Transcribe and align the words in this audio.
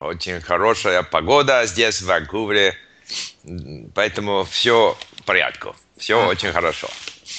Очень 0.00 0.40
хорошая 0.40 1.02
погода 1.02 1.66
здесь, 1.66 2.00
в 2.00 2.06
Ванкувере. 2.06 2.74
Поэтому 3.94 4.44
все 4.44 4.96
в 5.18 5.22
порядке. 5.24 5.74
Все 5.98 6.18
а. 6.18 6.26
очень 6.26 6.52
хорошо. 6.52 6.88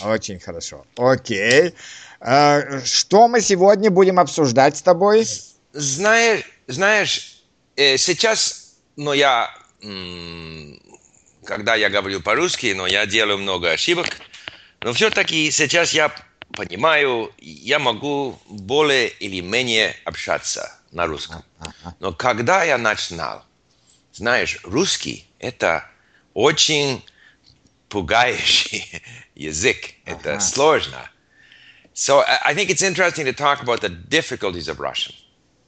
Очень 0.03 0.39
хорошо. 0.39 0.85
Окей. 0.95 1.73
А, 2.19 2.61
что 2.85 3.27
мы 3.27 3.41
сегодня 3.41 3.89
будем 3.89 4.19
обсуждать 4.19 4.77
с 4.77 4.83
тобой? 4.83 5.25
Знаешь, 5.73 6.43
знаешь 6.67 7.41
э, 7.77 7.97
сейчас, 7.97 8.75
но 8.95 9.15
я, 9.15 9.49
когда 11.43 11.73
я 11.73 11.89
говорю 11.89 12.21
по-русски, 12.21 12.73
но 12.77 12.85
я 12.85 13.07
делаю 13.07 13.39
много 13.39 13.71
ошибок, 13.71 14.19
но 14.81 14.93
все-таки 14.93 15.49
сейчас 15.49 15.93
я 15.93 16.13
понимаю, 16.52 17.32
я 17.38 17.78
могу 17.78 18.38
более 18.48 19.08
или 19.08 19.40
менее 19.40 19.94
общаться 20.04 20.78
на 20.92 21.06
русском. 21.06 21.44
Но 22.00 22.12
когда 22.12 22.64
я 22.64 22.78
начинал, 22.78 23.44
знаешь, 24.12 24.58
русский – 24.62 25.38
это 25.38 25.88
очень 26.34 27.04
пугающий 27.88 29.02
язык. 29.34 29.94
Это 30.04 30.40
сложно. 30.40 31.08
So 31.94 32.22
I 32.44 32.52
think 32.54 32.68
it's 32.68 32.82
interesting 32.82 33.24
to 33.24 33.32
talk 33.32 33.62
about 33.62 33.80
the 33.80 33.88
difficulties 33.88 34.68
of 34.68 34.80
Russian. 34.80 35.14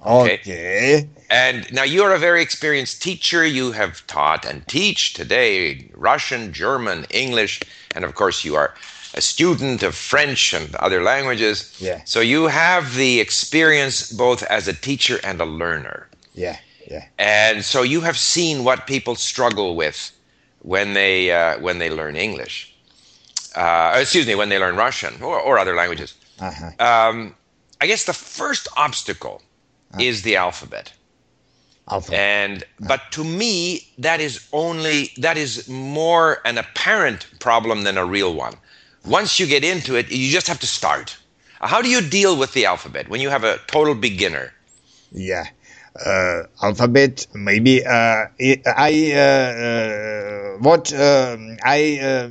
Okay. 0.05 0.35
okay. 0.35 1.09
And 1.31 1.73
now 1.73 1.83
you're 1.83 2.13
a 2.13 2.19
very 2.19 2.43
experienced 2.43 3.03
teacher. 3.03 3.45
You 3.45 3.73
have 3.73 4.07
taught 4.07 4.45
and 4.45 4.67
teach 4.69 5.15
today 5.15 5.91
Russian, 5.95 6.53
German, 6.53 7.07
English, 7.11 7.61
and 7.95 8.05
of 8.05 8.15
course 8.15 8.45
you 8.45 8.55
are 8.55 8.75
a 9.14 9.22
student 9.22 9.84
of 9.84 9.96
French 9.96 10.54
and 10.54 10.76
other 10.76 11.04
languages. 11.04 11.76
Yeah. 11.80 12.02
So 12.06 12.20
you 12.20 12.48
have 12.48 12.96
the 12.96 13.20
experience 13.20 14.12
both 14.12 14.44
as 14.44 14.68
a 14.68 14.74
teacher 14.74 15.20
and 15.24 15.40
a 15.40 15.46
learner. 15.46 16.08
Yeah. 16.34 16.58
Yeah. 16.90 17.06
And 17.18 17.64
so 17.64 17.84
you 17.84 18.02
have 18.02 18.18
seen 18.18 18.64
what 18.64 18.88
people 18.88 19.16
struggle 19.16 19.76
with 19.76 20.12
when 20.60 20.94
they 20.94 21.32
uh, 21.32 21.60
when 21.60 21.78
they 21.80 21.90
learn 21.90 22.16
English. 22.16 22.74
Uh, 23.56 23.98
excuse 24.02 24.26
me, 24.26 24.36
when 24.36 24.50
they 24.50 24.58
learn 24.58 24.76
Russian 24.76 25.22
or, 25.22 25.40
or 25.40 25.60
other 25.60 25.76
languages. 25.76 26.16
Uh-huh. 26.40 26.72
Um, 26.80 27.36
I 27.80 27.86
guess 27.88 28.06
the 28.06 28.14
first 28.14 28.68
obstacle 28.76 29.42
uh-huh. 29.92 30.02
is 30.02 30.24
the 30.24 30.36
alphabet. 30.36 30.92
Alphabet. 31.90 32.20
And 32.20 32.64
uh-huh. 32.64 32.88
but 32.88 33.12
to 33.12 33.24
me, 33.24 33.88
that 34.00 34.20
is 34.20 34.48
only 34.52 35.12
that 35.18 35.38
is 35.38 35.70
more 35.70 36.40
an 36.46 36.58
apparent 36.58 37.28
problem 37.40 37.84
than 37.84 37.98
a 37.98 38.06
real 38.06 38.34
one 38.34 38.56
once 39.06 39.40
you 39.40 39.48
get 39.48 39.64
into 39.64 39.96
it, 39.96 40.12
you 40.12 40.32
just 40.32 40.48
have 40.48 40.60
to 40.60 40.68
start. 40.68 41.18
How 41.60 41.82
do 41.82 41.90
you 41.90 42.02
deal 42.02 42.38
with 42.38 42.54
the 42.54 42.66
alphabet 42.66 43.08
when 43.10 43.22
you 43.22 43.30
have 43.30 43.44
a 43.44 43.58
total 43.68 43.96
beginner? 43.96 44.54
Yeah. 45.12 45.46
Uh, 46.06 46.44
alphabet 46.62 47.28
maybe 47.36 47.86
uh, 47.86 48.26
I 48.40 49.12
uh, 49.14 49.20
uh 49.20 50.58
what 50.58 50.92
uh, 50.92 51.38
I 51.64 52.00
uh, 52.02 52.30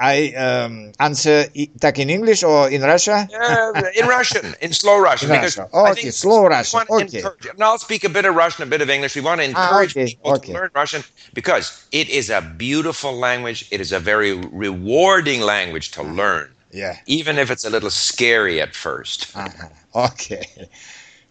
I 0.00 0.34
um, 0.34 0.92
answer 1.00 1.46
так 1.80 1.98
in 1.98 2.10
English 2.10 2.42
or 2.44 2.68
in 2.68 2.82
Russia? 2.82 3.26
Uh, 3.32 3.82
in 3.96 4.06
Russian, 4.06 4.54
in 4.60 4.72
slow 4.72 5.00
Russian. 5.00 5.30
In 5.30 5.36
because 5.36 5.56
Russia. 5.56 5.72
Okay, 5.72 6.10
slow 6.10 6.46
Russian. 6.46 6.84
Okay. 6.90 7.22
And 7.22 7.62
I'll 7.62 7.78
speak 7.78 8.04
a 8.04 8.10
bit 8.10 8.26
of 8.26 8.34
Russian, 8.34 8.64
a 8.64 8.66
bit 8.66 8.82
of 8.82 8.90
English. 8.90 9.16
We 9.16 9.22
want 9.22 9.40
to 9.40 9.46
ah, 9.46 9.56
encourage 9.56 9.96
ah, 9.96 10.00
okay. 10.00 10.06
people 10.12 10.32
okay. 10.32 10.52
to 10.52 10.58
learn 10.58 10.70
Russian 10.74 11.02
because 11.32 11.82
it 11.92 12.10
is 12.10 12.28
a 12.28 12.42
beautiful 12.42 13.16
language. 13.16 13.66
It 13.70 13.80
is 13.80 13.92
a 13.92 13.98
very 13.98 14.34
rewarding 14.34 15.40
language 15.40 15.92
to 15.92 16.02
learn. 16.02 16.52
Yeah. 16.72 16.98
Even 17.06 17.38
if 17.38 17.50
it's 17.50 17.64
a 17.64 17.70
little 17.70 17.90
scary 17.90 18.60
at 18.60 18.74
first. 18.74 19.32
Ага. 19.34 19.72
Окей. 19.94 20.44
Okay. 20.44 20.68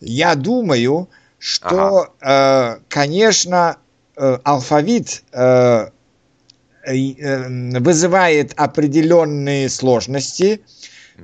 Я 0.01 0.33
думаю, 0.35 1.07
что, 1.37 2.09
ага. 2.21 2.79
э, 2.79 2.79
конечно, 2.89 3.77
э, 4.17 4.39
алфавит 4.43 5.23
э, 5.31 5.35
Э, 5.37 5.89
вызывает 6.86 8.52
определенные 8.56 9.68
сложности, 9.68 10.62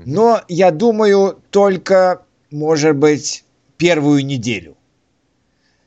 но 0.05 0.43
я 0.49 0.71
думаю 0.71 1.41
только, 1.50 2.22
может 2.50 2.97
быть, 2.97 3.44
первую 3.77 4.25
неделю. 4.25 4.77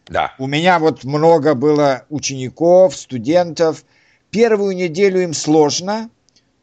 Да. 0.08 0.34
У 0.40 0.48
меня 0.48 0.80
вот 0.80 1.04
много 1.04 1.54
было 1.54 2.06
учеников, 2.10 2.96
студентов. 2.96 3.86
Первую 4.32 4.76
неделю 4.76 5.22
им 5.22 5.34
сложно, 5.34 6.10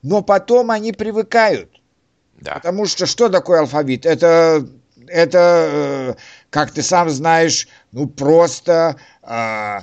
но 0.03 0.22
потом 0.22 0.71
они 0.71 0.93
привыкают. 0.93 1.81
Да. 2.41 2.55
Потому 2.55 2.87
что 2.87 3.06
что 3.06 3.28
такое 3.28 3.61
алфавит? 3.61 4.05
Это, 4.05 4.66
это 5.06 5.69
э, 5.71 6.15
как 6.50 6.72
ты 6.72 6.83
сам 6.83 7.09
знаешь, 7.09 7.69
ну 7.93 8.09
просто 8.09 8.97
э, 9.22 9.78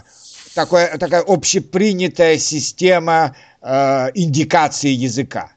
такое, 0.53 0.97
такая 0.97 1.21
общепринятая 1.21 2.37
система 2.37 3.35
э, 3.61 4.11
индикации 4.13 4.89
языка. 4.89 5.51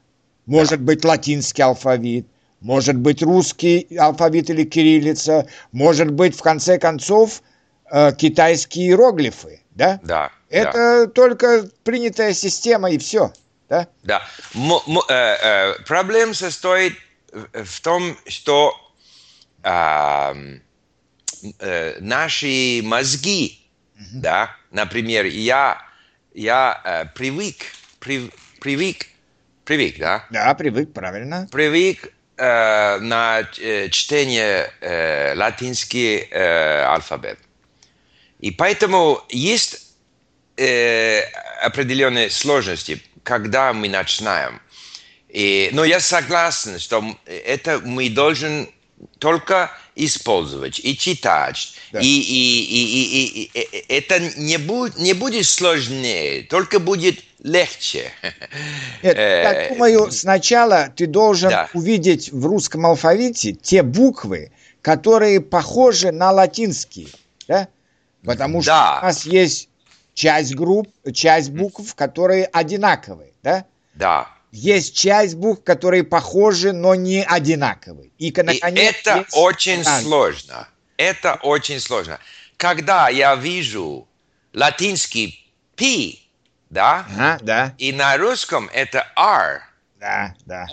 Может 0.45 0.81
быть 0.81 1.03
латинский 1.03 1.63
алфавит, 1.63 2.27
может 2.61 2.95
быть 2.97 3.21
русский 3.21 3.87
алфавит 3.97 4.49
или 4.49 4.63
кириллица, 4.63 5.47
может 5.71 6.11
быть 6.11 6.35
в 6.35 6.41
конце 6.41 6.79
концов 6.79 7.41
э, 7.91 8.13
китайские 8.13 8.87
иероглифы, 8.87 9.61
да? 9.71 9.99
Да. 10.03 10.31
Это 10.49 11.05
да. 11.05 11.07
только 11.07 11.69
принятая 11.83 12.33
система 12.33 12.91
и 12.91 12.97
все, 12.97 13.33
да? 13.69 13.87
Да. 14.03 14.23
М- 14.55 14.99
э, 15.09 15.13
э, 15.13 15.73
проблема 15.85 16.33
состоит 16.33 16.93
в 17.31 17.81
том, 17.81 18.17
что 18.25 18.73
э, 19.63 20.33
наши 21.99 22.81
мозги. 22.83 23.66
Да, 24.13 24.55
например, 24.71 25.25
я, 25.25 25.81
я 26.33 26.81
э, 26.83 27.05
привык, 27.15 27.55
при, 27.99 28.29
привык, 28.59 29.07
привык, 29.65 29.97
да? 29.97 30.25
Да, 30.29 30.53
привык, 30.53 30.93
правильно. 30.93 31.47
Привык 31.51 32.13
э, 32.37 32.99
на 32.99 33.41
э, 33.59 33.89
чтение 33.89 34.71
э, 34.81 35.33
латинский 35.35 36.27
э, 36.29 36.83
алфавит. 36.83 37.39
И 38.39 38.51
поэтому 38.51 39.23
есть 39.29 39.95
э, 40.57 41.21
определенные 41.63 42.29
сложности, 42.29 43.01
когда 43.23 43.73
мы 43.73 43.89
начинаем. 43.89 44.61
И, 45.29 45.69
но 45.73 45.83
я 45.83 45.99
согласен, 45.99 46.79
что 46.79 47.03
это 47.25 47.79
мы 47.83 48.09
должны 48.09 48.69
только 49.19 49.71
использовать 49.95 50.79
и 50.79 50.97
читать. 50.97 51.73
Да. 51.91 51.99
И, 51.99 52.05
и, 52.05 52.63
и, 52.63 52.83
и, 52.83 53.43
и, 53.43 53.61
и 53.61 53.85
это 53.87 54.19
не, 54.37 54.57
будет, 54.57 54.97
не 54.97 55.13
будет 55.13 55.45
сложнее, 55.45 56.43
только 56.43 56.79
будет 56.79 57.23
легче. 57.41 58.11
Нет, 59.03 59.15
я 59.15 59.53
э, 59.53 59.69
думаю, 59.69 60.11
сначала 60.11 60.89
ты 60.95 61.07
должен 61.07 61.49
да. 61.49 61.69
увидеть 61.73 62.31
в 62.31 62.45
русском 62.45 62.85
алфавите 62.85 63.53
те 63.53 63.83
буквы, 63.83 64.51
которые 64.81 65.41
похожи 65.41 66.11
на 66.11 66.31
латинские. 66.31 67.07
Да? 67.47 67.67
Потому 68.23 68.61
что 68.61 68.71
да. 68.71 68.99
у 69.01 69.05
нас 69.05 69.25
есть 69.25 69.69
часть 70.13 70.55
групп, 70.55 70.89
часть 71.13 71.51
букв, 71.51 71.95
которые 71.95 72.45
одинаковые. 72.45 73.31
Да? 73.43 73.65
Да 73.93 74.36
есть 74.51 74.95
часть 74.95 75.35
букв, 75.35 75.63
которые 75.63 76.03
похожи, 76.03 76.71
но 76.73 76.95
не 76.95 77.23
одинаковые. 77.23 78.11
И, 78.17 78.31
наконец, 78.35 78.95
И 78.95 78.99
это 78.99 79.17
есть... 79.17 79.29
очень 79.33 79.81
а. 79.81 80.01
сложно. 80.01 80.67
Это 80.97 81.35
очень 81.43 81.79
сложно. 81.79 82.19
Когда 82.57 83.09
я 83.09 83.35
вижу 83.35 84.07
латинский 84.53 85.51
P, 85.75 86.19
да? 86.69 87.05
Ага, 87.09 87.39
да. 87.41 87.75
И 87.77 87.91
на 87.91 88.17
русском 88.17 88.69
это 88.73 89.07
R. 89.15 89.61
Да, 89.99 90.35
да. 90.45 90.65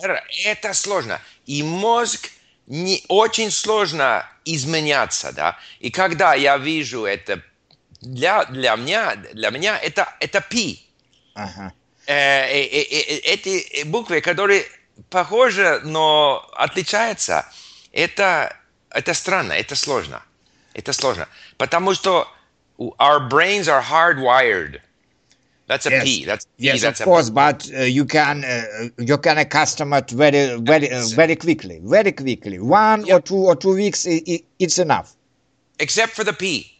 Это 0.45 0.73
сложно. 0.75 1.21
И 1.47 1.63
мозг 1.63 2.31
не 2.67 3.05
очень 3.09 3.51
сложно 3.51 4.27
изменяться, 4.45 5.33
да. 5.33 5.59
И 5.81 5.91
когда 5.91 6.35
я 6.35 6.57
вижу 6.57 7.05
это, 7.05 7.43
для, 8.01 8.45
для 8.47 8.77
меня, 8.77 9.17
для 9.17 9.51
меня 9.51 9.79
это, 9.79 10.15
это 10.21 10.41
P. 10.41 10.79
Ага. 11.35 11.73
Э, 12.10 12.48
э, 12.48 12.82
э, 12.82 13.18
эти 13.20 13.84
буквы, 13.84 14.20
которые 14.20 14.66
похожи, 15.12 15.80
но 15.84 16.50
отличаются, 16.56 17.46
это, 17.92 18.56
это 18.90 19.14
странно, 19.14 19.54
это 19.54 19.76
сложно. 19.76 20.24
Это 20.74 20.92
сложно. 20.92 21.28
Потому 21.58 21.94
что 21.94 22.28
our 22.98 23.30
brains 23.30 23.68
are 23.68 23.84
hardwired. 23.84 24.82
That's 25.68 25.86
a 25.86 25.92
yes. 25.92 26.04
P. 26.04 26.26
That's 26.26 26.46
P. 26.46 26.52
yes, 26.58 26.82
That's 26.82 27.00
of 27.00 27.06
course, 27.06 27.30
P. 27.30 27.36
but 27.36 27.70
uh, 27.76 27.82
you 27.84 28.06
can 28.06 28.44
uh, 28.44 28.90
you 28.98 29.20
can 29.20 29.38
accustom 29.38 29.94
it 29.94 30.10
very 30.10 30.60
very 30.60 30.92
uh, 30.92 31.06
very 31.14 31.36
quickly, 31.36 31.80
very 31.84 32.12
quickly. 32.12 32.58
One 32.58 33.06
yep. 33.06 33.18
or 33.18 33.22
two 33.22 33.36
or 33.36 33.56
two 33.56 33.76
weeks, 33.76 34.08
it, 34.08 34.46
it's 34.58 34.80
enough. 34.80 35.14
Except 35.78 36.14
for 36.14 36.24
the 36.24 36.34
P. 36.34 36.73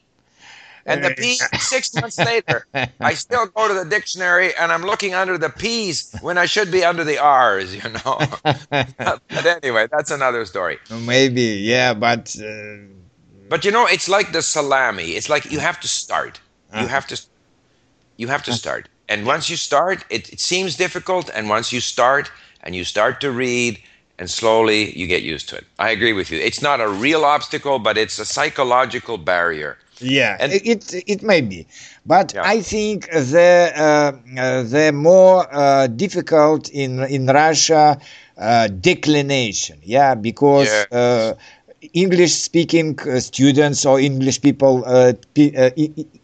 And 0.87 1.03
the 1.05 1.11
P, 1.11 1.49
six 1.57 1.95
months 1.95 2.21
later, 2.21 2.67
I 3.03 3.15
still 3.15 3.47
go 3.47 3.69
to 3.69 3.75
the 3.75 3.85
dictionary 3.85 4.55
and 4.55 4.73
I'm 4.73 4.83
looking 4.83 5.15
under 5.15 5.39
the 5.39 5.51
P's 5.51 6.09
when 6.21 6.39
I 6.39 6.47
should 6.47 6.71
be 6.71 6.85
under 6.85 7.05
the 7.05 7.19
R's, 7.19 7.75
you 7.75 7.89
know. 7.91 8.19
but 9.31 9.47
anyway, 9.47 9.87
that's 9.91 10.11
another 10.11 10.45
story. 10.45 10.79
Maybe, 10.91 11.43
yeah, 11.43 11.95
but 11.95 12.37
uh, 12.41 12.77
But 13.49 13.65
you 13.65 13.71
know, 13.71 13.87
it's 13.87 14.09
like 14.09 14.33
the 14.33 14.43
salami. 14.43 15.11
It's 15.13 15.29
like 15.29 15.51
you 15.51 15.61
have 15.61 15.81
to 15.81 15.89
start. 15.89 16.41
You 16.73 16.87
Uh-huh. 16.87 16.89
have 16.89 17.07
to, 17.09 17.21
you 18.17 18.29
have 18.29 18.43
to 18.45 18.53
start. 18.53 18.89
And 19.09 19.27
once 19.27 19.49
you 19.51 19.57
start, 19.57 20.05
it, 20.11 20.33
it 20.33 20.41
seems 20.41 20.77
difficult. 20.77 21.31
And 21.35 21.49
once 21.49 21.73
you 21.73 21.81
start, 21.81 22.31
and 22.63 22.75
you 22.75 22.85
start 22.85 23.21
to 23.21 23.31
read, 23.31 23.79
and 24.19 24.31
slowly 24.31 24.97
you 24.99 25.07
get 25.07 25.23
used 25.23 25.49
to 25.51 25.57
it. 25.57 25.67
I 25.79 25.91
agree 25.91 26.13
with 26.13 26.31
you. 26.31 26.39
It's 26.39 26.63
not 26.63 26.81
a 26.81 26.89
real 26.89 27.25
obstacle, 27.25 27.79
but 27.79 27.97
it's 27.99 28.19
a 28.19 28.25
psychological 28.25 29.19
barrier. 29.19 29.77
Yeah, 30.05 30.37
And- 30.41 30.53
it 30.53 30.93
it 31.07 31.23
may 31.23 31.41
be, 31.41 31.67
but 32.07 32.35
Yeah. 32.35 32.43
I 32.45 32.61
think 32.63 33.09
the 33.11 33.73
uh, 33.75 34.13
uh, 34.41 34.63
the 34.65 34.93
more 34.93 35.47
uh, 35.51 35.87
difficult 35.89 36.69
in 36.71 37.01
in 37.09 37.27
Russia 37.27 37.99
uh, 38.39 38.69
declination. 38.69 39.79
Yeah, 39.83 40.15
because 40.15 40.69
Yes. 40.69 40.93
uh, 40.93 41.33
English 41.93 42.33
speaking 42.35 42.99
uh, 43.01 43.21
students 43.21 43.85
or 43.87 44.01
English 44.01 44.41
people, 44.41 44.83
uh, 44.87 45.13
pe- 45.35 45.55
uh, 45.55 45.71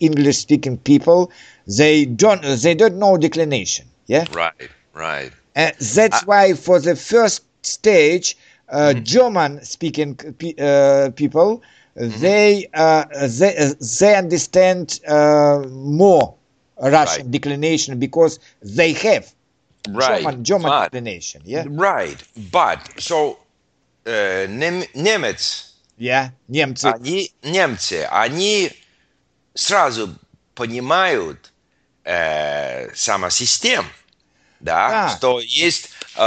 English 0.01 0.39
speaking 0.39 0.77
people, 0.79 1.31
they 1.79 2.05
don't 2.05 2.43
they 2.63 2.75
don't 2.75 2.97
know 2.99 3.17
declination. 3.17 3.87
Yeah, 4.07 4.25
Right, 4.33 4.71
right. 4.95 5.33
uh, 5.57 5.71
that's 5.95 6.21
why 6.27 6.55
for 6.55 6.81
the 6.81 6.97
first 6.97 7.43
stage, 7.63 8.37
uh, 8.69 8.93
Mm-hmm. 8.93 9.03
German 9.05 9.65
speaking 9.65 10.15
pe- 10.17 10.55
uh, 10.59 11.11
people. 11.11 11.63
They 11.95 12.69
uh, 12.75 13.05
they 13.39 13.57
uh, 13.57 13.75
they 14.01 14.15
understand 14.17 15.01
uh, 15.07 15.63
more 15.71 16.35
Russian 16.79 17.25
Right. 17.27 17.31
declination 17.31 17.99
because 17.99 18.39
they 18.63 18.93
have 18.95 19.33
Right. 19.89 20.23
German 20.23 20.45
German 20.45 20.71
But- 20.71 20.93
declination. 20.93 21.43
Yeah, 21.45 21.65
Right. 21.69 22.17
But 22.53 22.81
so 22.99 23.39
э, 24.05 24.47
нем- 24.49 24.85
немец, 24.95 25.75
yeah, 25.99 26.31
немцы. 26.49 26.85
они, 26.87 27.33
немцы, 27.43 28.07
они 28.11 28.73
сразу 29.55 30.15
понимают 30.55 31.51
э, 32.05 32.91
сама 32.95 33.31
систему, 33.31 33.89
да, 34.61 34.89
Да. 34.91 35.17
что 35.17 35.41
есть 35.41 35.91
э, 36.17 36.23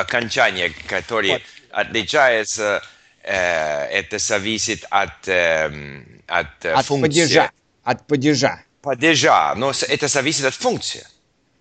окончание, 0.00 0.70
которое 0.86 1.34
Вот. 1.34 1.42
отличается, 1.70 2.82
э, 2.82 2.86
это 3.22 4.18
зависит 4.18 4.84
от, 4.90 5.26
эм, 5.28 6.22
от, 6.26 6.64
э, 6.64 6.72
от 6.72 6.86
функции. 6.86 7.20
падежа, 7.22 7.50
от 7.84 8.06
падежа. 8.06 8.62
Падежа, 8.82 9.54
но 9.56 9.72
это 9.88 10.08
зависит 10.08 10.44
от 10.46 10.54
функции. 10.54 11.06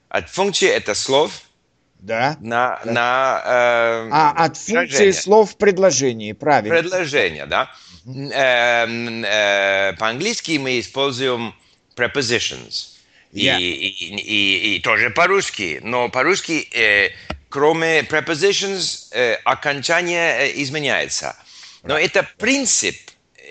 От 0.09 0.29
функции 0.29 0.69
это 0.69 0.95
слов 0.95 1.31
Да. 1.99 2.37
на, 2.39 2.79
на 2.85 3.41
э, 3.45 4.09
А 4.11 4.31
от 4.45 4.55
функции 4.57 4.73
предложение. 4.73 5.13
слов 5.13 5.51
в 5.51 5.57
предложении, 5.57 6.31
правильно. 6.33 6.81
Предложение, 6.81 7.45
да. 7.45 7.69
Эм, 8.05 9.23
э, 9.25 9.93
по-английски 9.99 10.57
мы 10.57 10.79
используем 10.79 11.53
prepositions. 11.95 12.95
И- 13.33 13.45
Yeah. 13.45 13.59
И, 13.59 13.87
и- 14.07 14.75
и 14.77 14.79
тоже 14.79 15.09
по-русски. 15.11 15.79
Но 15.83 16.09
по-русски, 16.09 16.67
э, 16.73 17.09
кроме 17.49 17.99
prepositions, 18.01 19.09
э, 19.11 19.35
окончание 19.43 20.47
э, 20.47 20.51
изменяется. 20.63 21.35
Но 21.83 21.97
это 21.97 22.27
принцип, 22.37 22.95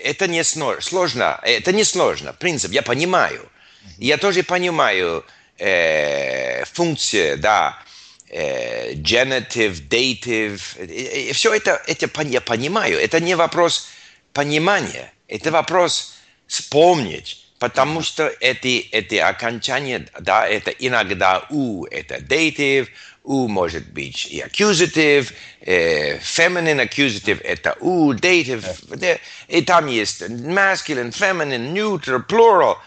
это 0.03 0.27
не 0.27 0.43
сложно, 0.43 1.39
это 1.43 1.71
не 1.71 1.83
сложно. 1.83 2.33
Принцип, 2.33 2.71
я 2.71 2.81
понимаю. 2.81 3.49
Я 3.97 4.17
тоже 4.17 4.43
понимаю 4.43 5.25
э, 5.57 6.63
функции, 6.65 7.35
да, 7.35 7.81
э, 8.29 8.93
genitive, 8.93 9.87
dative, 9.87 11.33
все 11.33 11.53
это, 11.53 11.81
это 11.87 12.09
я 12.23 12.41
понимаю. 12.41 12.99
Это 12.99 13.19
не 13.19 13.35
вопрос 13.35 13.89
понимания, 14.33 15.11
это 15.27 15.51
вопрос 15.51 16.15
вспомнить, 16.47 17.45
потому 17.59 18.01
что 18.01 18.31
эти, 18.39 18.87
эти 18.91 19.15
окончания, 19.15 20.07
да, 20.19 20.47
это 20.47 20.71
иногда 20.71 21.45
у, 21.49 21.85
это 21.85 22.17
dative, 22.17 22.87
у 23.29 23.47
может 23.47 23.85
быть 23.93 24.25
и 24.25 24.41
accusative, 24.41 25.31
э, 25.61 26.17
feminine 26.17 26.81
accusative 26.81 27.39
это 27.43 27.77
у, 27.79 28.11
dative, 28.13 28.65
да, 28.95 29.19
и 29.47 29.61
там 29.61 29.85
есть 29.85 30.23
masculine, 30.23 31.11
feminine, 31.11 31.71
neutral, 31.71 32.25
plural. 32.27 32.77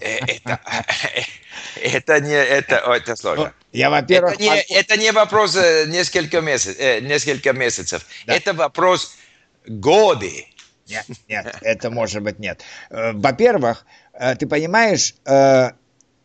Э, 0.00 0.18
Это, 0.26 0.60
это 1.76 2.20
не, 2.20 2.34
это, 2.34 2.76
это 2.76 3.14
сложно. 3.14 3.52
Я, 3.72 3.90
во-первых, 3.90 4.32
Это 4.32 4.42
не, 4.42 4.62
это 4.62 4.96
не 4.96 5.12
вопрос 5.12 5.54
э, 5.54 5.84
несколько, 5.86 6.40
месяц, 6.40 6.74
э, 6.76 7.00
несколько 7.00 7.52
месяцев. 7.52 8.04
Да. 8.26 8.34
Это 8.34 8.52
вопрос 8.52 9.14
годы. 9.68 10.48
Нет, 10.88 11.06
нет, 11.28 11.56
это 11.62 11.90
может 11.90 12.22
быть 12.22 12.40
нет. 12.40 12.62
Э, 12.90 13.12
Во-первых, 13.12 13.86
э, 14.14 14.34
ты 14.34 14.48
понимаешь, 14.48 15.14
э, 15.24 15.70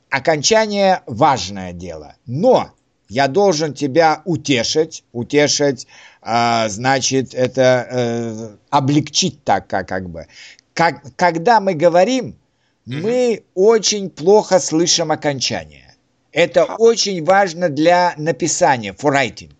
окончание 0.09 1.03
важное 1.05 1.71
дело, 1.71 2.15
но 2.25 2.73
я 3.09 3.27
должен 3.27 3.73
тебя 3.73 4.21
утешить, 4.23 5.03
утешить, 5.11 5.87
э, 6.21 6.69
значит, 6.69 7.33
это 7.33 7.87
э, 7.89 8.55
облегчить 8.69 9.43
так, 9.43 9.67
как, 9.67 9.87
как 9.87 10.09
бы. 10.09 10.27
Как, 10.73 11.01
когда 11.17 11.59
мы 11.59 11.73
говорим, 11.73 12.37
мы 12.85 13.43
очень 13.53 14.09
плохо 14.09 14.59
слышим 14.59 15.11
окончание. 15.11 15.95
Это 16.31 16.65
очень 16.65 17.23
важно 17.23 17.69
для 17.69 18.13
написания, 18.17 18.93
for 18.93 19.11
writing. 19.11 19.51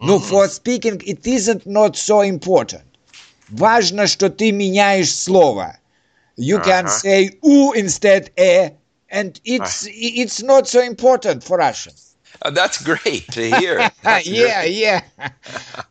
Но 0.00 0.18
for 0.18 0.48
speaking 0.48 1.00
it 1.04 1.26
isn't 1.26 1.66
not 1.66 1.96
so 1.96 2.22
important. 2.22 2.84
Важно, 3.48 4.06
что 4.06 4.30
ты 4.30 4.52
меняешь 4.52 5.12
слово. 5.12 5.78
You 6.36 6.62
can 6.64 6.86
say 6.86 7.38
u 7.42 7.72
instead 7.74 8.30
e, 8.36 8.70
and 9.10 9.40
it's 9.44 9.86
it's 9.88 10.40
not 10.40 10.68
so 10.68 10.80
important 10.80 11.42
for 11.42 11.58
Russian. 11.58 11.94
Uh, 12.41 12.49
that's 12.51 12.81
great 12.81 13.27
to 13.31 13.41
hear. 13.59 13.89
That's 14.03 14.27
yeah, 14.27 14.61
great. 14.61 14.75
yeah. 14.75 15.01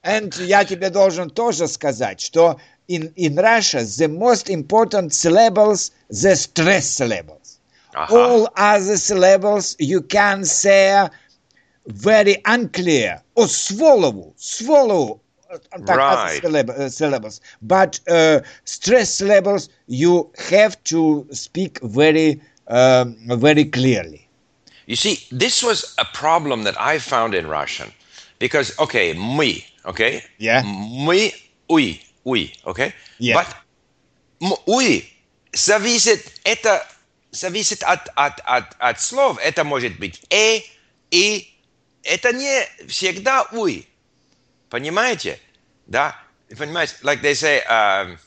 And 0.03 0.35
я 0.39 0.65
тебе 0.65 0.91
должен 0.91 1.31
тоже 1.31 1.67
сказать, 1.69 2.21
что 2.21 2.59
in, 2.89 3.13
in 3.17 3.37
Russia 3.37 3.83
the 3.85 4.09
most 4.09 4.51
important 4.51 5.13
syllables 5.15 5.93
the 6.11 6.35
stress 6.37 6.89
syllables. 6.89 7.59
Ага. 7.95 8.13
All 8.13 8.49
other 8.57 8.97
syllables 8.97 9.77
you 9.79 10.01
can 10.03 10.45
say 10.45 11.09
very 11.87 12.37
unclear 12.45 13.23
or 13.35 13.49
swallow, 13.49 14.33
swallow. 14.37 15.21
uh, 15.51 15.59
так, 15.87 15.97
Right. 15.97 16.45
other 16.45 16.49
syllab- 16.49 16.71
uh, 16.71 16.89
syllables, 16.89 17.41
but 17.61 18.01
uh, 18.09 18.41
stress 18.65 19.15
syllables 19.15 19.69
you 19.87 20.31
have 20.51 20.83
to 20.85 21.27
speak 21.31 21.79
very, 21.83 22.41
um, 22.69 23.17
very 23.39 23.65
clearly. 23.67 24.26
You 24.88 24.96
see, 24.96 25.28
this 25.32 25.62
was 25.62 25.94
a 25.98 26.06
problem 26.06 26.64
that 26.64 26.80
I 26.80 26.98
found 26.98 27.36
in 27.36 27.46
Russian. 27.46 27.92
Because, 28.40 28.74
okay, 28.80 29.14
мы, 29.14 29.64
okay? 29.86 30.24
Yeah. 30.40 30.64
Мы, 30.64 31.34
уй, 31.70 32.02
уй, 32.26 32.54
okay? 32.66 32.94
Yeah. 33.20 33.36
But 33.36 33.48
м- 34.42 34.58
уй 34.66 35.12
зависит, 35.52 36.40
это 36.46 36.88
зависит 37.32 37.84
от, 37.84 38.08
от, 38.16 38.40
от, 38.46 38.76
от 38.80 39.02
слов. 39.02 39.38
Это 39.44 39.64
может 39.64 40.00
быть 40.00 40.22
э, 40.30 40.62
и. 41.12 41.54
Это 42.04 42.32
не 42.32 42.66
всегда 42.88 43.44
уй. 43.52 43.86
Понимаете? 44.70 45.38
Да? 45.88 46.16
Понимаете? 46.58 46.96
Like 47.02 47.22
they 47.22 47.34
say, 47.34 47.62
um, 47.68 48.18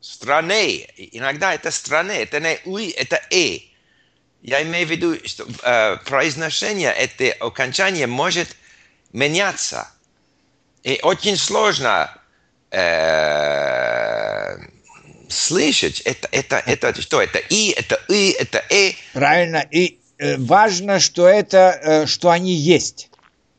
стране. 0.00 0.84
Иногда 1.12 1.54
это 1.54 1.70
стране. 1.70 2.20
Это 2.22 2.40
не 2.40 2.60
уй, 2.66 2.90
это 2.90 3.22
э. 3.30 3.71
Я 4.42 4.62
имею 4.62 4.86
в 4.86 4.90
виду, 4.90 5.16
что 5.24 5.46
э, 5.62 5.96
произношение, 6.04 6.90
это 6.92 7.32
окончание 7.44 8.08
может 8.08 8.56
меняться. 9.12 9.88
И 10.82 10.98
очень 11.02 11.36
сложно 11.36 12.10
э, 12.72 14.56
слышать. 15.28 16.00
Это, 16.00 16.28
это, 16.32 16.56
это 16.66 17.00
что? 17.00 17.22
Это 17.22 17.38
и, 17.38 17.70
это 17.70 18.00
и, 18.08 18.30
это 18.30 18.64
э. 18.68 18.94
Правильно. 19.12 19.64
И 19.70 20.00
э, 20.18 20.36
важно, 20.38 20.98
что 20.98 21.28
это, 21.28 21.78
э, 21.80 22.06
что 22.06 22.30
они 22.30 22.52
есть. 22.52 23.10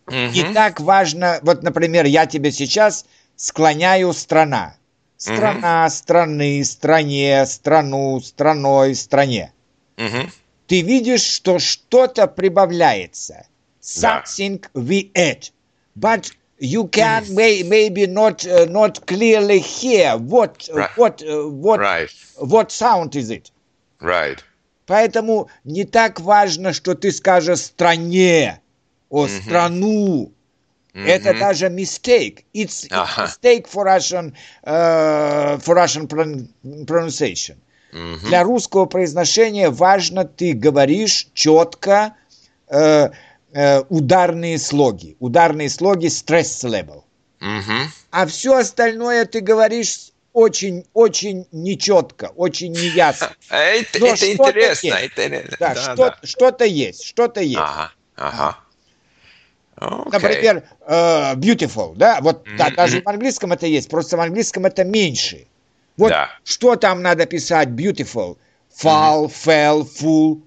Не 0.10 0.54
так 0.54 0.82
важно, 0.82 1.40
вот, 1.44 1.64
например, 1.64 2.06
я 2.06 2.26
тебе 2.26 2.52
сейчас 2.52 3.06
склоняю 3.38 4.12
страна. 4.12 4.76
Страна, 5.16 5.90
страны, 5.90 6.66
стране, 6.66 7.46
страну, 7.46 8.20
страной, 8.20 8.96
стране. 8.96 9.54
Мгм. 9.96 10.30
Ты 10.74 10.82
видишь, 10.82 11.22
что 11.22 11.60
что-то 11.60 12.26
прибавляется. 12.26 13.46
Да. 14.02 14.24
Something 14.26 14.66
we 14.74 15.12
add. 15.14 15.52
But 15.96 16.32
you 16.60 16.88
can 16.88 17.24
may, 17.36 17.62
maybe 17.62 18.08
not 18.08 18.44
uh, 18.48 18.66
not 18.66 19.06
clearly 19.06 19.60
hear 19.60 20.18
what 20.18 20.68
uh, 20.72 20.78
Right. 20.78 20.98
what 20.98 21.22
uh, 21.22 21.48
what 21.48 21.80
Right, 21.80 22.10
what 22.40 22.72
sound 22.72 23.16
is 23.16 23.30
it. 23.30 23.52
right. 24.02 24.44
Поэтому 24.88 25.48
не 25.64 25.84
так 25.84 26.20
важно, 26.20 26.74
что 26.74 26.96
ты 26.96 27.12
скажешь 27.12 27.60
стране, 27.60 28.60
о 29.12 29.28
страну. 29.28 30.32
Это 30.96 31.38
даже 31.38 31.68
mistake. 31.70 32.46
It's, 32.52 32.86
it's 32.86 32.88
Ага. 32.90 33.26
mistake 33.28 33.68
for 33.68 33.86
Russian, 33.86 34.34
э, 34.64 35.60
for 35.60 35.76
Russian 35.76 36.08
pron- 36.08 36.48
pronunciation. 37.94 38.28
Для 38.28 38.44
русского 38.44 38.86
произношения 38.86 39.70
важно, 39.70 40.26
ты 40.26 40.54
говоришь 40.54 41.28
четко 41.34 42.16
э, 42.68 43.10
э, 43.54 43.82
ударные 43.90 44.58
слоги. 44.58 45.16
Ударные 45.20 45.70
слоги 45.70 46.08
stress 46.08 46.64
level. 46.64 47.04
Мгм. 47.40 47.92
А 48.12 48.26
все 48.26 48.58
остальное 48.58 49.26
ты 49.26 49.42
говоришь 49.42 50.12
очень-очень 50.34 51.46
нечетко, 51.52 52.32
очень 52.36 52.72
неясно. 52.72 53.32
Это, 53.50 54.00
Но 54.00 54.08
это 54.08 54.32
интересно. 54.32 54.88
это- 54.96 55.58
Да, 55.60 55.74
да, 55.76 55.76
что, 55.76 55.96
да. 55.96 56.18
что-то 56.24 56.66
есть, 56.66 57.04
что-то 57.04 57.42
есть. 57.42 57.58
Ага, 57.58 57.92
ага. 58.16 58.58
Окей. 59.76 60.12
Например, 60.12 60.64
э, 60.88 61.36
beautiful, 61.36 61.94
да, 61.96 62.20
вот 62.22 62.46
да, 62.58 62.68
Мгм, 62.68 62.76
даже 62.76 63.02
в 63.02 63.08
английском 63.08 63.52
это 63.52 63.68
есть, 63.68 63.90
просто 63.90 64.18
в 64.18 64.22
английском 64.22 64.66
это 64.66 64.84
меньше. 64.84 65.46
Вот 65.98 66.10
Да. 66.10 66.30
что 66.44 66.76
там 66.76 67.02
надо 67.02 67.26
писать 67.26 67.70
beautiful? 67.70 68.38
Fall, 68.76 69.28
fell, 69.28 69.88
full. 69.88 70.42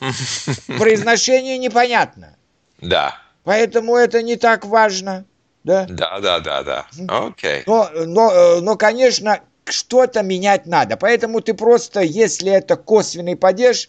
Произношение 0.78 1.58
непонятно, 1.58 2.36
Да, 2.80 3.16
поэтому 3.44 3.96
это 3.96 4.20
не 4.22 4.36
так 4.36 4.64
важно, 4.64 5.24
да. 5.64 5.86
да, 5.88 6.18
да, 6.20 6.40
да, 6.40 6.62
да. 6.62 6.86
Окей. 7.08 7.62
Но, 7.66 7.88
но, 7.94 8.30
э, 8.32 8.60
но, 8.60 8.76
конечно, 8.76 9.40
что-то 9.64 10.22
менять 10.22 10.66
надо. 10.66 10.96
Поэтому 10.96 11.40
ты 11.40 11.54
просто, 11.54 12.00
если 12.00 12.50
это 12.50 12.76
косвенный 12.76 13.36
падеж, 13.36 13.88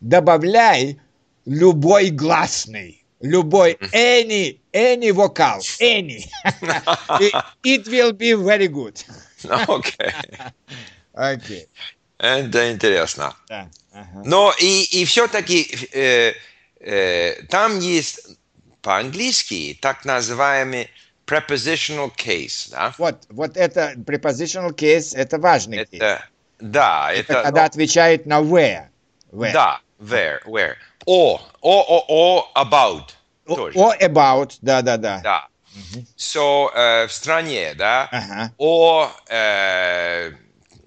добавляй 0.00 1.00
любой 1.44 2.10
гласный. 2.10 3.04
Любой 3.20 3.78
any, 3.92 4.60
any 4.72 5.10
вокал, 5.12 5.60
any. 5.80 6.24
It 7.64 7.86
will 7.86 8.12
be 8.12 8.34
very 8.34 8.68
good. 8.68 9.02
Окей. 9.68 10.12
Окей. 11.12 11.68
Это 12.18 12.72
интересно. 12.72 13.34
Да. 13.48 13.68
ага. 13.92 14.22
Но 14.24 14.54
и, 14.58 14.84
и 14.84 15.04
все-таки 15.04 15.68
э, 15.92 16.34
э, 16.80 17.42
там 17.48 17.78
есть 17.78 18.38
по-английски 18.82 19.78
так 19.80 20.04
называемый 20.04 20.90
prepositional 21.26 22.12
case, 22.14 22.70
да? 22.70 22.94
Вот, 22.98 23.24
вот 23.30 23.56
это 23.56 23.94
prepositional 23.96 24.74
case, 24.74 25.16
это 25.16 25.38
важный 25.38 25.84
кейс. 25.86 26.02
Это, 26.02 26.24
да, 26.60 27.12
Это 27.12 27.32
это, 27.32 27.42
когда 27.42 27.64
отвечает 27.64 28.26
на 28.26 28.40
where. 28.40 28.88
where. 29.32 29.52
да, 29.52 29.80
where, 30.00 30.42
where. 30.44 30.74
О, 31.06 31.40
о, 31.60 31.80
о, 31.82 32.04
о, 32.08 32.50
about. 32.54 33.10
О, 33.46 33.56
тоже. 33.56 33.78
о 33.78 33.94
about, 33.96 34.58
да-да-да. 34.60 35.20
Да. 35.22 35.48
So, 36.16 36.70
э, 36.74 37.06
в 37.06 37.12
стране, 37.12 37.74
да, 37.74 38.08
Ага. 38.12 38.52
о, 38.58 39.10
э, 39.28 40.32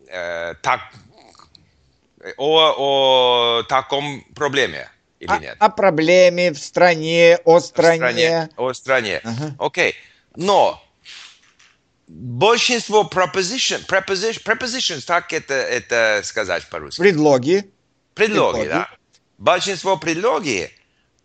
э, 0.07 0.53
так, 0.61 0.79
о, 2.37 2.73
о 2.77 3.63
таком 3.63 4.21
проблеме 4.35 4.89
или 5.19 5.29
О, 5.31 5.37
нет? 5.39 5.55
о 5.59 5.69
проблеме 5.69 6.51
в 6.51 6.57
стране, 6.57 7.37
о 7.43 7.59
В 7.59 7.61
стране. 7.61 8.49
О 8.55 8.73
стране. 8.73 9.19
Ага. 9.23 9.55
Окей. 9.59 9.95
Но 10.35 10.81
большинство 12.07 13.03
preposition, 13.03 13.85
preposition, 13.87 14.41
prepositions, 14.43 15.05
так 15.05 15.33
это, 15.33 15.53
это 15.53 16.21
сказать 16.23 16.67
по-русски. 16.69 17.01
Предлоги. 17.01 17.69
Предлоги, 18.13 18.61
предлоги. 18.61 18.67
да. 18.69 18.89
Большинство 19.37 19.97
предлоги 19.97 20.71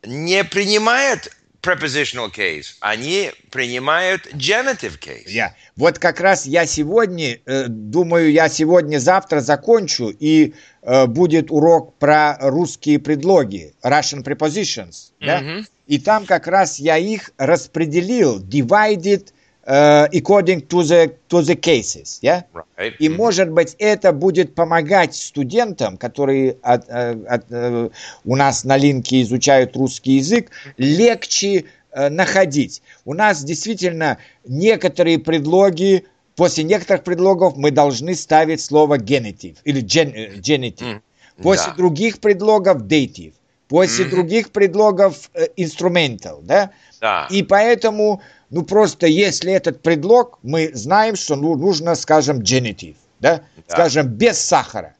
не 0.03 0.45
принимают 0.45 1.31
prepositional 1.63 2.31
case, 2.35 2.75
они 2.81 3.31
принимают 3.51 4.27
genitive 4.35 4.99
case. 4.99 5.29
Я. 5.29 5.55
Вот 5.77 5.99
как 5.99 6.21
раз 6.21 6.45
я 6.45 6.67
сегодня, 6.67 7.39
э, 7.47 7.67
думаю, 7.69 8.33
я 8.33 8.49
сегодня-завтра 8.49 9.41
закончу, 9.41 10.09
и 10.09 10.55
э, 10.83 11.07
будет 11.07 11.51
урок 11.51 11.99
про 11.99 12.37
русские 12.41 12.99
предлоги, 12.99 13.75
Russian 13.83 14.25
prepositions. 14.25 15.13
да? 15.21 15.41
Мгм. 15.41 15.67
И 15.87 15.99
там 15.99 16.27
как 16.27 16.47
раз 16.47 16.79
я 16.79 16.97
их 16.99 17.31
распределил, 17.39 18.43
divided 18.43 19.29
э, 19.65 20.07
according 20.13 20.67
to 20.67 20.83
the, 20.83 21.15
to 21.29 21.43
the 21.43 21.55
cases. 21.55 22.21
Yeah? 22.23 22.45
Right. 22.53 22.95
И, 22.99 23.09
может 23.09 23.51
быть, 23.51 23.75
это 23.79 24.13
будет 24.13 24.55
помогать 24.55 25.15
студентам, 25.15 25.97
которые 25.97 26.57
от- 26.63 26.89
э, 26.89 27.25
от, 27.29 27.45
э, 27.51 27.89
у 28.25 28.37
нас 28.37 28.65
на 28.65 28.77
линке 28.77 29.23
изучают 29.23 29.77
русский 29.77 30.13
язык, 30.13 30.51
легче 30.77 31.65
находить. 31.95 32.81
У 33.05 33.13
нас 33.13 33.45
действительно 33.45 34.17
некоторые 34.47 35.19
предлоги, 35.19 36.07
после 36.37 36.65
некоторых 36.65 37.05
предлогов 37.05 37.57
мы 37.57 37.71
должны 37.71 38.15
ставить 38.15 38.63
слово 38.63 38.97
генитив 38.97 39.59
или 39.65 39.83
э, 39.83 40.37
genitive. 40.37 41.01
После 41.43 41.73
да. 41.73 41.77
других 41.77 42.21
предлогов 42.21 42.83
dative. 42.83 43.35
После 43.73 44.05
Мгм. 44.05 44.11
других 44.17 44.53
предлогов 44.53 45.31
э, 45.33 45.47
instrumental, 45.57 46.43
да? 46.43 46.73
Да. 47.01 47.27
И 47.31 47.43
поэтому, 47.43 48.21
ну 48.51 48.65
просто 48.65 49.07
если 49.07 49.51
этот 49.51 49.81
предлог, 49.81 50.39
мы 50.43 50.71
знаем, 50.75 51.17
что 51.17 51.37
ну, 51.37 51.57
нужно, 51.57 51.95
скажем, 51.95 52.41
genitive, 52.41 52.97
да? 53.19 53.41
Да. 53.57 53.75
Скажем, 53.75 54.09
без 54.09 54.39
сахара. 54.39 54.95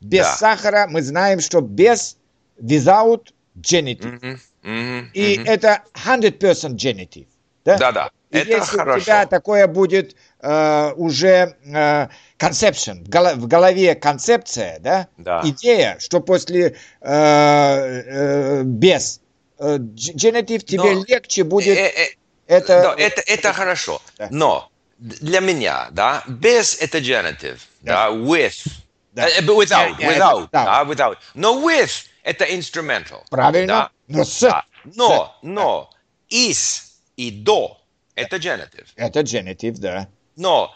Без 0.00 0.24
Да. 0.24 0.36
сахара 0.36 0.86
мы 0.88 1.02
знаем, 1.02 1.40
что 1.40 1.60
без, 1.60 2.16
without 2.58 3.34
genitive. 3.60 4.12
Мгм. 4.14 4.40
Мгм. 4.62 5.10
И 5.12 5.38
Мгм. 5.38 5.48
это 5.48 5.82
100% 5.92 6.76
genitive. 6.76 7.26
Да? 7.66 7.76
Да-да. 7.76 8.10
И 8.36 8.40
Это 8.40 8.50
если 8.50 8.76
у 8.76 8.78
хорошо. 8.78 9.00
тебя 9.04 9.26
такое 9.26 9.66
будет 9.66 10.16
э, 10.40 10.92
уже 10.96 11.56
э, 11.64 12.08
conception, 12.38 13.04
в 13.04 13.08
голо- 13.08 13.34
в 13.34 13.46
голове 13.46 13.94
концепция, 13.94 14.78
да? 14.80 15.08
Да. 15.16 15.40
идея, 15.44 15.96
что 15.98 16.20
после 16.20 16.66
э, 16.66 16.72
э, 17.00 18.62
без 18.64 19.20
э, 19.58 19.78
тебе 19.96 20.94
Но- 20.94 21.04
легче 21.06 21.44
будет 21.44 21.76
Э, 21.78 21.86
э, 21.88 22.06
это... 22.46 22.82
да, 22.82 22.94
это, 22.98 23.22
это 23.26 23.52
хорошо. 23.52 24.00
Да. 24.18 24.28
Но 24.30 24.70
для 24.98 25.40
меня, 25.40 25.88
да, 25.92 26.22
без 26.26 26.78
это 26.80 26.98
genitive, 26.98 27.58
да, 27.82 28.08
with, 28.10 28.66
Да. 29.12 29.28
э, 29.28 29.40
э, 29.40 29.42
without, 29.42 29.96
Yeah, 29.98 29.98
yeah, 29.98 30.08
without, 30.08 30.50
without. 30.50 30.50
да, 30.52 30.84
without. 30.84 31.16
Но 31.34 31.60
with 31.62 32.06
это 32.22 32.44
instrumental. 32.44 33.22
Правильно. 33.30 33.66
Да. 33.66 33.90
Но 34.08 34.24
с 34.24 34.40
Да. 34.40 34.64
Но, 34.94 35.34
но, 35.42 35.90
is 36.30 36.82
и 37.16 37.30
до 37.30 37.78
это 38.16 38.36
genitive. 38.36 38.88
это 38.96 39.20
genitive, 39.20 39.78
да. 39.78 40.08
Но 40.36 40.74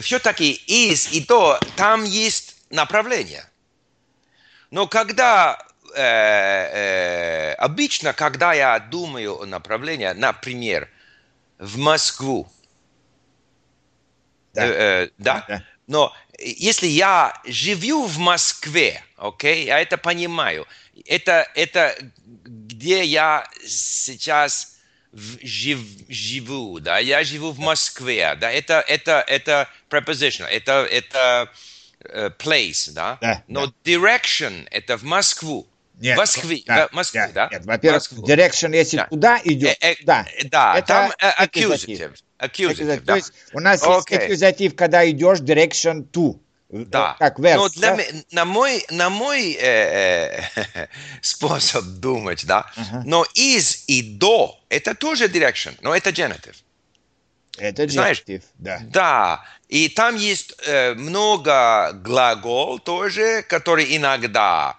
все-таки 0.00 0.60
is 0.66 1.12
и 1.12 1.24
до, 1.24 1.58
там 1.76 2.04
есть 2.04 2.56
направление. 2.70 3.44
Но 4.70 4.88
когда 4.88 5.64
э, 5.94 6.00
э, 6.02 7.52
обычно, 7.54 8.12
когда 8.12 8.52
я 8.52 8.78
думаю 8.80 9.40
о 9.40 9.46
направлении, 9.46 10.08
например, 10.08 10.88
в 11.58 11.78
Москву, 11.78 12.48
Да. 14.52 14.66
э, 14.66 15.04
э, 15.04 15.10
да? 15.18 15.44
Да. 15.48 15.64
Но 15.86 16.12
если 16.38 16.86
я 16.88 17.40
живу 17.44 18.06
в 18.06 18.18
Москве, 18.18 19.02
окей, 19.16 19.66
я 19.66 19.80
это 19.80 19.96
понимаю, 19.96 20.66
это, 21.06 21.48
это 21.54 21.94
где 22.26 23.04
я 23.04 23.48
сейчас 23.64 24.73
в- 25.14 25.38
жив- 25.46 26.04
живу, 26.08 26.80
да, 26.80 26.98
я 26.98 27.24
живу 27.24 27.52
в 27.52 27.58
Москве, 27.58 28.36
да, 28.40 28.50
это, 28.50 28.80
это, 28.86 29.24
это 29.26 29.68
prepositional, 29.88 30.46
это, 30.46 30.86
это 30.90 31.48
э, 32.04 32.30
place, 32.38 32.90
да, 32.92 33.18
Да, 33.20 33.42
но 33.48 33.66
да. 33.66 33.72
direction 33.84 34.66
это 34.70 34.96
в 34.98 35.04
Москву, 35.04 35.66
Нет, 36.00 36.16
в 36.16 36.18
Москве, 36.18 36.62
да, 36.66 36.88
в 36.88 36.92
Москве, 36.92 37.30
да, 37.32 37.48
Нет, 37.52 37.64
во-первых, 37.64 38.02
Москву. 38.02 38.26
direction, 38.26 38.74
если 38.74 38.96
Да. 38.98 39.06
туда 39.06 39.40
идет, 39.44 39.76
Э, 39.80 39.92
э, 39.92 39.96
да. 40.02 40.26
да, 40.50 40.74
Это 40.78 40.86
там 40.86 41.12
э, 41.18 41.44
accusative, 41.44 42.14
accusative, 42.38 42.74
Accusative. 42.76 43.00
да. 43.00 43.12
То 43.12 43.16
есть 43.16 43.32
у 43.52 43.60
нас 43.60 43.82
Окей. 43.82 44.16
есть 44.18 44.24
аккузатив, 44.26 44.74
когда 44.74 45.08
идешь 45.08 45.38
direction 45.38 46.04
to. 46.10 46.38
Да. 46.70 47.14
Как 47.18 47.38
verb. 47.38 47.56
Но 47.56 47.68
для 47.68 47.96
да? 47.96 48.02
на 48.32 48.44
мой, 48.44 48.84
на 48.90 49.10
мой 49.10 49.52
э, 49.52 50.42
э, 50.56 50.86
способ 51.22 51.84
думать, 51.84 52.44
да, 52.46 52.66
Ага. 52.76 53.02
но 53.06 53.24
из 53.34 53.84
и 53.86 54.02
до 54.02 54.58
это 54.68 54.94
тоже 54.94 55.26
direction, 55.26 55.76
но 55.82 55.94
это 55.94 56.10
genitive. 56.10 56.56
Это 57.58 57.88
знаешь, 57.88 58.24
genitive, 58.26 58.42
да. 58.58 58.80
Да, 58.84 59.44
и 59.68 59.88
там 59.88 60.16
есть 60.16 60.54
э, 60.66 60.94
много 60.94 61.92
глагол 61.92 62.80
тоже, 62.80 63.44
которые 63.48 63.96
иногда 63.96 64.76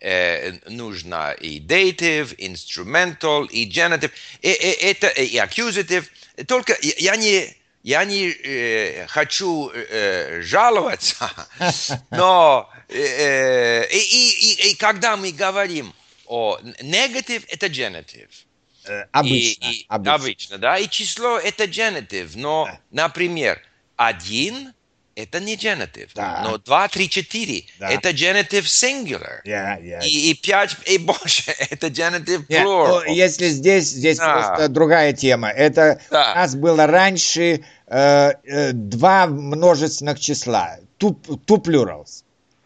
э, 0.00 0.52
нужно 0.70 1.32
и 1.32 1.60
dative, 1.60 2.34
instrumental, 2.38 3.46
и 3.48 3.68
genitive, 3.68 4.10
и, 4.40 4.48
и- 4.50 4.52
это 4.52 5.08
и 5.08 5.36
accusative. 5.36 6.06
Только 6.46 6.74
я- 6.80 6.94
я 7.12 7.16
не 7.16 7.54
я 7.84 8.04
не 8.06 8.30
э, 8.30 9.06
хочу 9.08 9.70
э, 9.72 10.40
жаловаться, 10.42 11.30
но 12.10 12.68
э, 12.88 12.98
э, 12.98 13.88
и, 13.92 13.98
и- 13.98 14.70
и- 14.70 14.74
когда 14.74 15.16
мы 15.16 15.30
говорим 15.32 15.92
о 16.26 16.58
negative, 16.80 17.44
это 17.48 17.66
genitive. 17.66 18.30
Э, 18.86 19.04
обычно, 19.12 19.66
И, 19.66 19.72
и- 19.72 19.86
обычно. 19.88 20.14
обычно, 20.14 20.58
да. 20.58 20.78
И 20.78 20.88
число 20.88 21.38
это 21.38 21.66
генитив. 21.66 22.34
Но, 22.36 22.64
Да. 22.64 22.80
например, 22.90 23.60
один 23.96 24.72
это 25.16 25.40
не 25.40 25.56
генитив. 25.56 26.10
Да. 26.14 26.40
Но 26.44 26.58
два, 26.58 26.88
три, 26.88 27.08
четыре 27.08 27.64
Да. 27.78 27.90
это 27.90 28.12
генитив 28.12 28.66
singular. 28.66 29.40
Я- 29.44 29.78
я- 29.78 30.00
И, 30.00 30.30
и 30.30 30.34
пять 30.34 30.76
и 30.86 30.98
больше 30.98 31.52
это 31.70 31.88
генитив 31.90 32.48
Нет, 32.48 32.64
plural. 32.66 33.02
ну, 33.06 33.12
если 33.12 33.48
здесь, 33.48 33.84
здесь 33.90 34.18
Да. 34.18 34.32
просто 34.34 34.68
другая 34.68 35.12
тема. 35.12 35.50
Это 35.50 36.00
Да. 36.10 36.32
у 36.32 36.34
нас 36.36 36.54
было 36.54 36.86
раньше 36.86 37.64
э, 37.86 38.32
э, 38.44 38.72
два 38.72 39.26
множественных 39.26 40.18
числа. 40.18 40.78
Two, 40.98 41.14
two 41.46 41.58
plurals. 41.62 42.22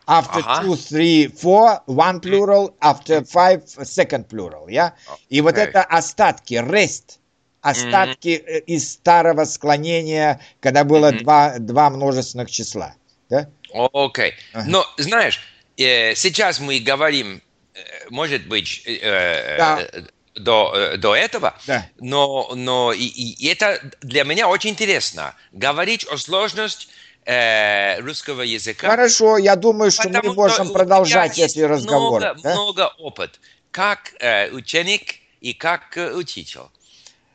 After 0.06 0.42
Ага. 0.46 0.66
two, 0.66 0.74
three, 0.76 1.26
four, 1.28 1.80
one 1.86 2.20
plural. 2.20 2.72
After 2.80 3.24
five, 3.24 3.62
second 3.82 4.26
plural. 4.28 4.70
Я? 4.70 4.94
И 5.28 5.40
вот 5.42 5.58
это 5.58 5.82
остатки, 5.82 6.54
rest. 6.54 7.18
Остатки 7.60 8.42
э, 8.46 8.60
из 8.60 8.92
старого 8.92 9.44
склонения, 9.44 10.40
когда 10.60 10.84
было 10.84 11.10
Мгм. 11.10 11.18
два, 11.18 11.58
два 11.58 11.90
множественных 11.90 12.50
числа. 12.50 12.94
Да? 13.28 13.48
Окей. 13.92 14.34
Ага. 14.52 14.64
Но, 14.68 14.86
знаешь, 14.96 15.40
э, 15.76 16.14
сейчас 16.14 16.60
мы 16.60 16.78
говорим, 16.78 17.42
э, 17.74 17.80
может 18.10 18.46
быть, 18.46 18.82
э, 18.86 19.56
Да. 19.58 19.80
э, 19.80 20.02
до, 20.36 20.72
э, 20.74 20.96
до 20.98 21.16
этого, 21.16 21.54
Да. 21.66 21.86
но, 21.98 22.52
но 22.54 22.92
и, 22.92 23.04
и 23.04 23.46
это 23.48 23.80
для 24.02 24.24
меня 24.24 24.48
очень 24.48 24.70
интересно. 24.70 25.34
Говорить 25.52 26.06
о 26.06 26.16
сложности 26.16 26.88
э, 27.26 28.00
русского 28.00 28.42
языка. 28.42 28.88
Хорошо, 28.88 29.36
я 29.36 29.56
думаю, 29.56 29.90
что 29.90 30.08
мы 30.08 30.14
Потому 30.14 30.34
можем 30.34 30.64
что 30.66 30.74
продолжать 30.74 31.38
эти 31.38 31.60
разговоры. 31.60 32.24
Много, 32.24 32.40
да? 32.42 32.52
много 32.54 32.94
опыт, 32.98 33.40
как 33.70 34.14
э, 34.20 34.50
ученик 34.52 35.16
и 35.40 35.52
как 35.52 35.96
э, 35.96 36.12
учитель. 36.14 36.60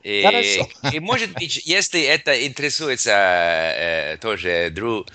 И, 0.03 0.61
и, 0.91 0.99
может 0.99 1.31
быть, 1.33 1.65
если 1.65 2.01
это 2.01 2.45
интересуется 2.45 3.11
э, 3.11 4.17
тоже 4.17 4.69
дру- 4.75 5.07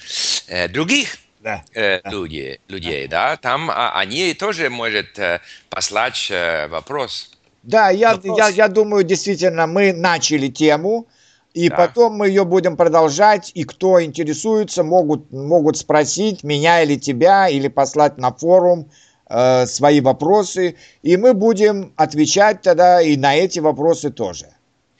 э, 0.49 0.69
других 0.69 1.19
Да. 1.41 1.63
э, 1.75 2.01
Да. 2.03 2.11
людей, 2.11 2.61
людей, 2.69 3.07
да, 3.07 3.37
там 3.37 3.71
а, 3.71 3.93
они 4.01 4.33
тоже 4.35 4.71
могут 4.71 5.19
э, 5.19 5.41
послать 5.69 6.29
э, 6.31 6.69
вопрос. 6.69 7.31
Да, 7.63 7.91
я, 7.91 8.15
Вопрос. 8.15 8.39
я, 8.39 8.49
я 8.49 8.69
думаю, 8.69 9.05
действительно, 9.05 9.67
мы 9.67 9.93
начали 9.93 10.49
тему, 10.49 11.07
и 11.53 11.69
Да. 11.69 11.77
потом 11.77 12.15
мы 12.15 12.29
ее 12.29 12.45
будем 12.45 12.77
продолжать, 12.77 13.51
и 13.55 13.65
кто 13.65 14.03
интересуется, 14.03 14.83
могут, 14.85 15.31
могут 15.33 15.77
спросить 15.77 16.43
меня 16.45 16.83
или 16.83 16.97
тебя, 16.97 17.49
или 17.49 17.69
послать 17.69 18.17
на 18.17 18.33
форум 18.33 18.91
э, 19.29 19.67
свои 19.67 20.01
вопросы, 20.01 20.77
и 21.03 21.17
мы 21.19 21.35
будем 21.35 21.93
отвечать 21.97 22.63
тогда 22.63 23.03
и 23.03 23.17
на 23.17 23.35
эти 23.37 23.59
вопросы 23.59 24.11
тоже. 24.11 24.49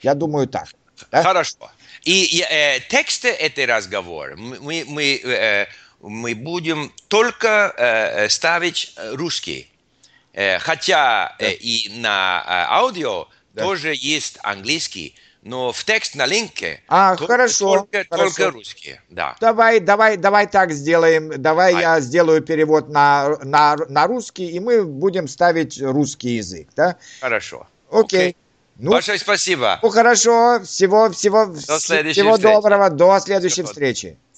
Я 0.01 0.13
думаю 0.15 0.47
так. 0.47 0.67
Да? 1.11 1.23
Хорошо. 1.23 1.71
И, 2.03 2.45
э, 2.49 2.79
тексты 2.89 3.29
этого 3.29 3.75
разговора 3.75 4.35
мы, 4.37 4.83
мы, 4.87 5.21
э, 5.23 5.67
мы 6.01 6.35
будем 6.35 6.91
только 7.07 7.73
э, 7.77 8.29
ставить 8.29 8.93
русский. 9.13 9.69
Э, 10.33 10.59
хотя 10.59 11.35
э, 11.39 11.53
и 11.53 11.91
на 11.99 12.43
э, 12.45 12.73
аудио 12.73 13.27
Да. 13.53 13.63
тоже 13.63 13.93
есть 13.95 14.37
английский, 14.43 15.15
но 15.41 15.71
в 15.71 15.83
текст 15.83 16.15
на 16.15 16.25
линке 16.25 16.81
А, 16.87 17.15
только, 17.15 17.33
хорошо, 17.33 17.73
только, 17.91 18.05
хорошо. 18.09 18.35
только 18.35 18.51
русские. 18.51 19.01
Да. 19.09 19.35
Давай, 19.39 19.79
давай, 19.79 20.17
давай 20.17 20.47
так 20.47 20.71
сделаем. 20.71 21.41
Давай 21.41 21.73
Ай. 21.73 21.81
я 21.81 21.99
сделаю 22.01 22.41
перевод 22.41 22.89
на, 22.89 23.37
на, 23.43 23.75
на 23.89 24.07
русский, 24.07 24.49
и 24.51 24.59
мы 24.59 24.83
будем 24.85 25.27
ставить 25.27 25.81
русский 25.81 26.35
язык, 26.37 26.67
да? 26.75 26.97
Хорошо. 27.21 27.67
Окей. 27.89 28.35
Ну, 28.81 28.91
Большое 28.91 29.19
спасибо. 29.19 29.77
Ну 29.83 29.89
хорошо, 29.89 30.61
всего, 30.63 31.09
всего, 31.11 31.53
следующей 31.57 32.21
всего 32.21 32.35
встречи. 32.35 32.53
доброго, 32.53 32.89
до 32.89 33.19
следующей 33.19 33.53
Всего 33.55 33.67
встречи. 33.67 34.19